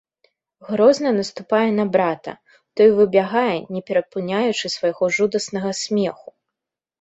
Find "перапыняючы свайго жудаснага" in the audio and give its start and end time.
3.91-5.71